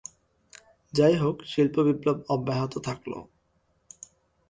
যাইহোক, 0.93 1.37
শিল্প 1.45 1.75
বিপ্লব 1.87 2.17
অব্যাহত 2.29 2.73
থাকল। 2.79 3.13